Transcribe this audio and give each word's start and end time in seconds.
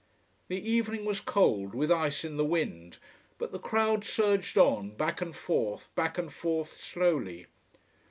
The 0.47 0.57
evening 0.67 1.05
was 1.05 1.19
cold, 1.21 1.75
with 1.75 1.91
ice 1.91 2.25
in 2.25 2.35
the 2.35 2.43
wind. 2.43 2.97
But 3.37 3.51
the 3.51 3.59
crowd 3.59 4.03
surged 4.03 4.57
on, 4.57 4.95
back 4.95 5.21
and 5.21 5.35
forth, 5.35 5.93
back 5.93 6.17
and 6.17 6.33
forth, 6.33 6.81
slowly. 6.83 7.45